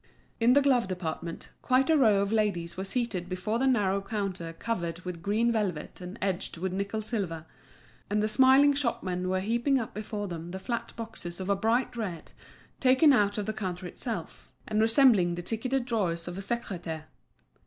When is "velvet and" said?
5.51-6.17